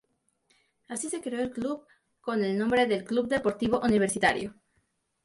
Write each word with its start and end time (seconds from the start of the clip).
Así 0.87 1.09
se 1.11 1.21
creó 1.21 1.41
el 1.43 1.51
club 1.51 1.85
con 2.21 2.43
el 2.43 2.57
nombre 2.57 2.87
de 2.87 3.03
Club 3.03 3.27
Deportivo 3.27 3.81
Universitario. 3.83 4.55